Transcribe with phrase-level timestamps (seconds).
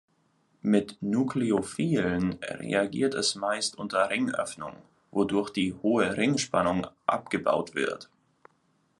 [0.63, 4.75] Mit Nukleophilen reagiert es meist unter Ringöffnung,
[5.11, 8.09] wodurch die hohe Ringspannung abgebaut wird.